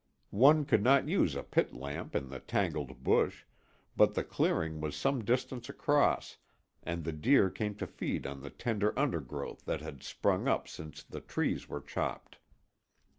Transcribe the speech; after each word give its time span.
One 0.33 0.65
could 0.65 0.81
not 0.81 1.07
use 1.07 1.35
a 1.35 1.43
pit 1.43 1.75
lamp 1.75 2.15
in 2.15 2.29
the 2.29 2.39
tangled 2.39 3.03
bush, 3.03 3.43
but 3.95 4.15
the 4.15 4.23
clearing 4.23 4.81
was 4.81 4.95
some 4.95 5.23
distance 5.23 5.69
across 5.69 6.37
and 6.81 7.03
the 7.03 7.11
deer 7.11 7.51
came 7.51 7.75
to 7.75 7.85
feed 7.85 8.25
on 8.25 8.41
the 8.41 8.49
tender 8.49 8.97
undergrowth 8.97 9.65
that 9.65 9.81
had 9.81 10.01
sprung 10.01 10.47
up 10.47 10.67
since 10.67 11.03
the 11.03 11.21
trees 11.21 11.69
were 11.69 11.81
chopped. 11.81 12.39